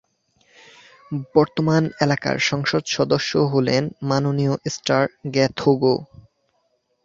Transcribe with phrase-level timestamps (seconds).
[1.35, 5.95] বর্তমান এলাকার সংসদ সদস্য হলেন মাননীয় এস্টার গ্যাথোগো।